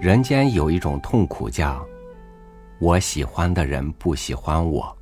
[0.00, 1.86] 人间有一种痛苦，叫
[2.80, 4.96] 我喜欢的人不喜欢我。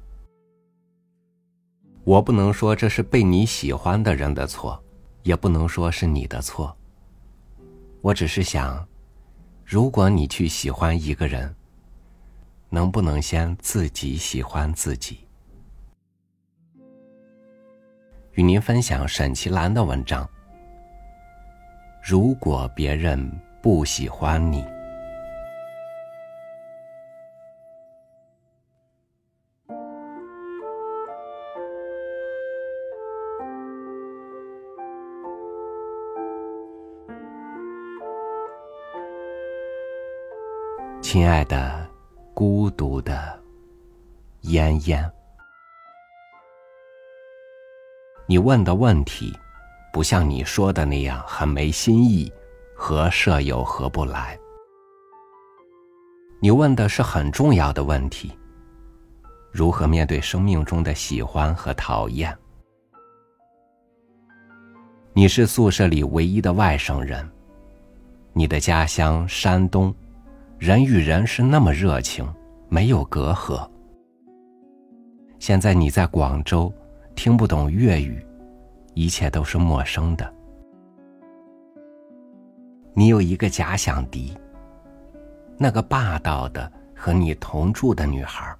[2.04, 4.82] 我不能说这是被你喜欢的人的错，
[5.22, 6.76] 也不能说是你的错。
[8.00, 8.86] 我只是想，
[9.64, 11.54] 如果你去喜欢一个人，
[12.68, 15.20] 能不能先自己喜欢自己？
[18.32, 20.28] 与您分享沈其兰的文章。
[22.02, 23.30] 如果别人
[23.62, 24.64] 不喜欢你，
[41.02, 41.86] 亲爱的，
[42.32, 43.38] 孤独的
[44.40, 45.10] 嫣嫣，
[48.26, 49.38] 你问的问题。
[49.92, 52.32] 不像你说的那样很没新意，
[52.82, 54.38] 和舍友合不来。
[56.40, 58.32] 你问的是很重要的问题：
[59.52, 62.34] 如何面对生命中的喜欢和讨厌？
[65.12, 67.28] 你是宿舍里唯一的外省人，
[68.32, 69.94] 你的家乡山东，
[70.58, 72.26] 人与人是那么热情，
[72.70, 73.68] 没有隔阂。
[75.38, 76.72] 现在你在广州，
[77.14, 78.24] 听不懂粤语。
[78.94, 80.39] 一切都是陌生的。
[82.92, 84.36] 你有一个假想敌，
[85.56, 88.54] 那个霸道的和你同住的女孩。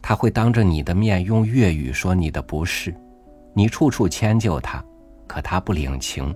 [0.00, 2.94] 她会当着你的面用粤语说你的不是，
[3.52, 4.84] 你处处迁就她，
[5.26, 6.34] 可她不领情，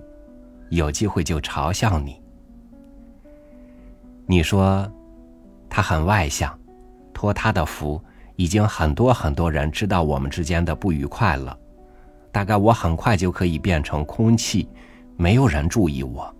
[0.69, 2.21] 有机会就嘲笑你。
[4.25, 4.87] 你说，
[5.67, 6.57] 他很外向，
[7.13, 7.99] 托他的福，
[8.35, 11.57] 已经很多很多人知道我们之间的不愉快了。
[12.31, 14.69] 大概我很快就可以变成空气，
[15.21, 16.33] 没有人注意我。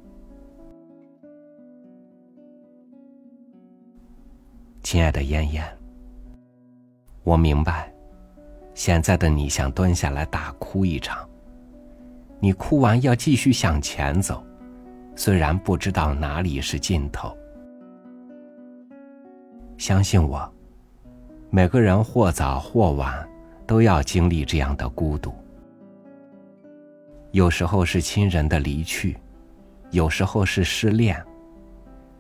[4.82, 5.62] 亲爱的嫣嫣，
[7.26, 7.94] 我明白，
[8.74, 11.28] 现在的你想蹲下来大哭一场。
[12.40, 14.42] 你哭完要继续向前走，
[15.14, 17.36] 虽然不知道哪里是尽头。
[19.78, 20.50] 相信我，
[21.50, 23.30] 每个人或早或晚
[23.68, 25.34] 都要经历这样的孤独。
[27.32, 29.16] 有时候是亲人的离去，
[29.92, 31.24] 有时候是失恋，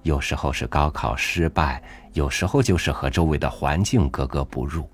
[0.03, 1.81] 有时候是高考失败，
[2.13, 4.87] 有时候就是和周围的环境格格不入。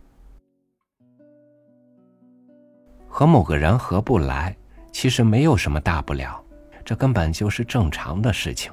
[3.09, 4.56] 和某个人合不来，
[4.92, 6.42] 其实没有什么大不了，
[6.86, 8.72] 这根本就是正常的事情。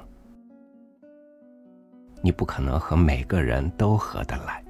[2.21, 4.63] 你不可能和每个人都合得来，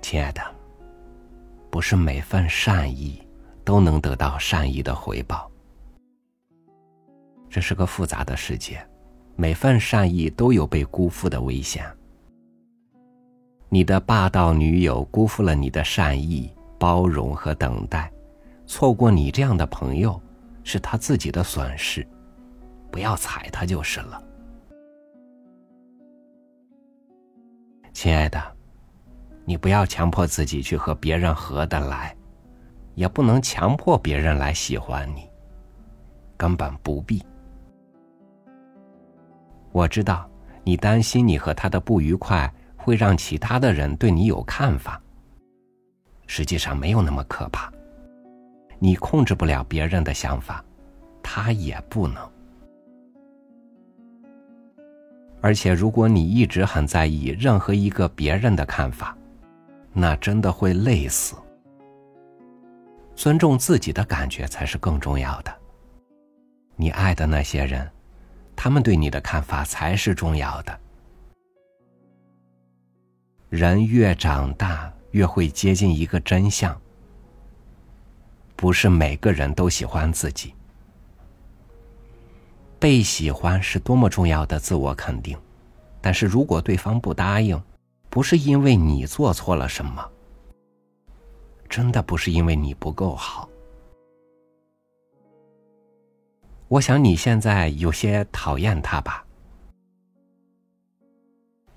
[0.00, 0.40] 亲爱的，
[1.68, 3.20] 不是每份善意。
[3.70, 5.48] 都能得到善意的回报。
[7.48, 8.84] 这是个复杂的世界，
[9.36, 11.86] 每份善意都有被辜负的危险。
[13.68, 18.10] 你的霸道女友辜负了你的善意、包容和等待，
[18.66, 20.20] 错过你这样的朋友，
[20.64, 22.04] 是他自己的损失，
[22.90, 24.20] 不要踩他就是了。
[27.92, 28.42] 亲爱的，
[29.44, 32.16] 你不要强迫自己去和别人合得来。
[33.00, 35.26] 也不能强迫别人来喜欢你，
[36.36, 37.24] 根本不必。
[39.72, 40.28] 我知道
[40.62, 45.00] 你担心你和他的不愉快会让其他的人对你有看法，
[46.26, 47.72] 实际上没有那么可怕。
[48.78, 50.62] 你控制不了别人的想法，
[51.22, 52.30] 他也不能。
[55.40, 59.16] 而且，如果你一直很在意任何一个别人的看法，
[59.90, 61.34] 那真的会累死。
[63.20, 65.54] 尊重自己的感觉才是更重要的。
[66.74, 67.86] 你爱的那些人，
[68.56, 70.80] 他们对你的看法才是重要的。
[73.50, 76.74] 人越长大，越会接近一个真相：
[78.56, 80.54] 不是每个人都喜欢自己。
[82.78, 85.36] 被喜欢是多么重要的自我肯定，
[86.00, 87.62] 但是如果对方不答应，
[88.08, 90.10] 不是因为你做错了什么。
[91.70, 93.48] 真的不是因为你不够好。
[96.66, 99.24] 我想你现在有些讨厌他吧，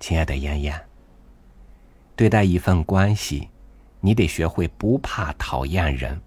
[0.00, 0.78] 亲爱的妍妍。
[2.16, 3.48] 对待一份关系，
[4.00, 6.20] 你得学会不怕讨厌人，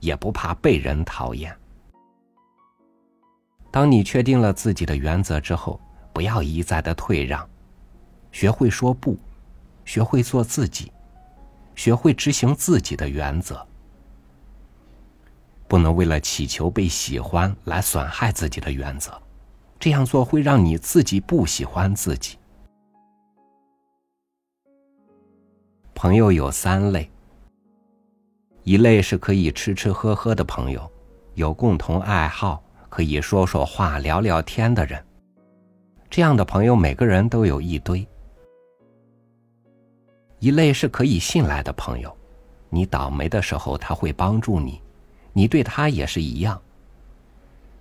[0.00, 1.54] 也不怕被人讨厌。
[3.70, 5.78] 当你确定了自己的原则之后，
[6.12, 7.48] 不要一再的退让，
[8.32, 9.16] 学会说不，
[9.84, 10.90] 学会做自己。
[11.80, 13.66] 学会执行自己的原则，
[15.66, 19.10] 不能为了祈求被喜欢来损害自己的原则。
[19.78, 22.36] 这样做会让你自己不喜欢自己。
[25.94, 27.10] 朋友有三类：
[28.62, 30.86] 一类是可以吃吃喝喝的朋友，
[31.32, 35.02] 有共同爱好，可以说说话、聊聊天的人。
[36.10, 38.06] 这样的朋友，每个人都有一堆。
[40.40, 42.14] 一类是可以信赖的朋友，
[42.68, 44.80] 你倒霉的时候他会帮助你，
[45.32, 46.60] 你对他也是一样。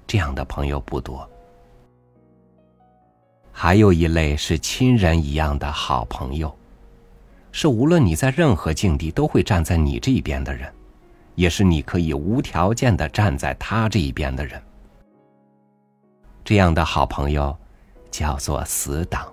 [0.06, 1.28] 这样的朋友不多。
[3.52, 6.54] 还有一类是亲人一样的好朋友。
[7.52, 10.72] 是无论你在任何境地都会站在你这边的人，
[11.36, 14.62] 也是你可以无条件的站在他这一边的人。
[16.44, 17.58] 这样的好朋友，
[18.12, 19.26] 叫做死党。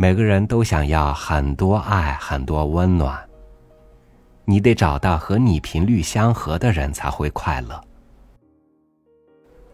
[0.00, 3.28] 每个人都想要很多爱，很多温暖。
[4.44, 7.84] 你得找到和你频率相合的人才会快乐。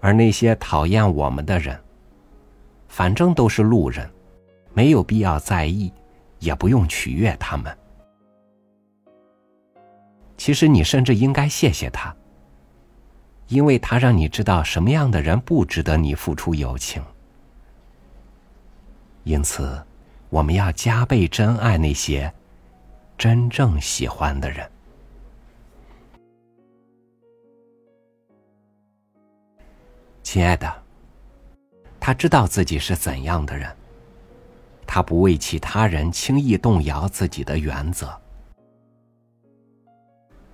[0.01, 1.79] 而那些讨厌我们的人，
[2.89, 4.11] 反正都是路人。
[4.73, 5.93] 没有必要在意，
[6.39, 7.77] 也不用取悦他们。
[10.39, 12.17] 其实你甚至应该谢谢他，
[13.49, 17.03] 因为他让你知道什么样的人不值得你付出友情。
[19.23, 19.81] 因此，
[20.35, 22.35] 我们要加倍珍爱那些
[23.17, 24.69] 真正喜欢的人。
[30.25, 30.83] 亲爱的，
[32.01, 33.73] 他知道自己是怎样的人。
[34.85, 38.13] 他不为其他人轻易动摇自己的原则。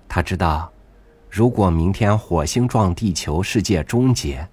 [0.07, 0.71] 他知道，
[1.27, 4.47] 如果明天火星撞地球，世界终结，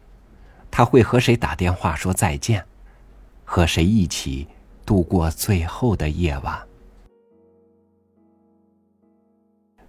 [0.71, 2.65] 他会和谁打电话说再见，
[3.45, 4.49] 和谁一起
[4.89, 6.59] 度过最后的夜晚。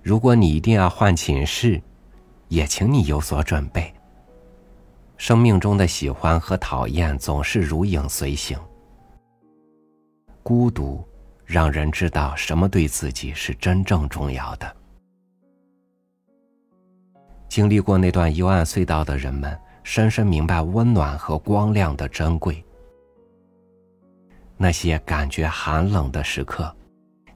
[0.01, 1.81] 如果你一定要换寝室，
[2.49, 3.93] 也请你有所准备。
[5.15, 8.59] 生命中的喜欢和讨厌总是如影随形。
[10.43, 11.01] 孤独，
[11.45, 14.75] 让人知道什么对自己是真正重要的。
[17.47, 22.61] 经历过那段幽暗隧道的人们，深深明白温暖和光亮的珍贵。
[24.61, 26.69] 那些感觉寒冷的时刻，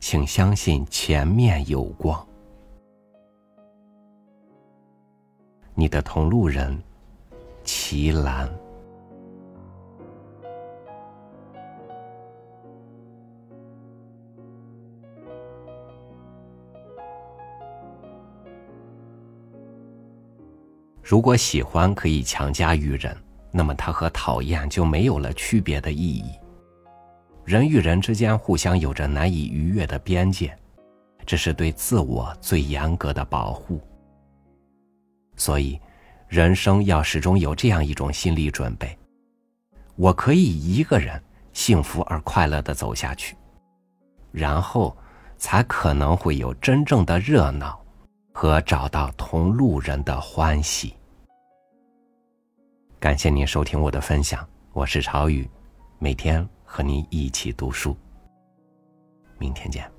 [0.02, 2.28] 请相信前面有光。
[5.74, 6.78] 你的同路人，
[7.64, 8.54] 齐兰。
[21.02, 23.16] 如果喜欢可以强加于人，
[23.50, 26.26] 那么它和讨厌就没有了区别的意义。
[27.46, 30.58] 人与人之间互相有着难以逾越的边界，
[31.26, 33.82] 这是对自我最严格的保护。
[35.36, 35.80] 所以，
[36.28, 38.98] 人生要始终有这样一种心理准备：
[39.96, 43.36] 我可以一个人幸福而快乐的走下去，
[44.32, 44.96] 然后，
[45.38, 47.80] 才可能会有真正的热闹。
[48.36, 50.96] 和找到同路人的欢喜。
[53.00, 55.48] 感谢您收听我的分享，我是朝雨，
[56.00, 56.44] 每天
[56.76, 57.96] 和您一起读书。
[59.38, 59.93] 明天见。